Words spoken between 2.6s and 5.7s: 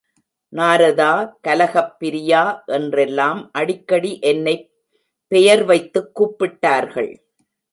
என்றெல்லாம் அடிக்கடி என்னைப் பெயர்